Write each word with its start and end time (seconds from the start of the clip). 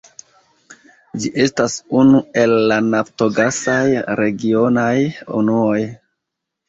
Ĝi 1.25 1.29
estas 1.43 1.75
unu 1.99 2.21
el 2.43 2.55
la 2.71 2.79
naftogasaj 2.87 3.85
regionaj 4.23 4.95
unuoj. 5.43 5.79